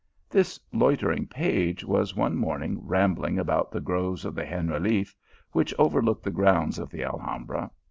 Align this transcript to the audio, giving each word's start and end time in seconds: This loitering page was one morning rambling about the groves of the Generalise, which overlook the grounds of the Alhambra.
This 0.31 0.59
loitering 0.73 1.27
page 1.27 1.85
was 1.85 2.15
one 2.15 2.35
morning 2.35 2.79
rambling 2.81 3.37
about 3.37 3.69
the 3.71 3.79
groves 3.79 4.25
of 4.25 4.33
the 4.33 4.41
Generalise, 4.45 5.13
which 5.51 5.75
overlook 5.77 6.23
the 6.23 6.31
grounds 6.31 6.79
of 6.79 6.89
the 6.89 7.03
Alhambra. 7.03 7.69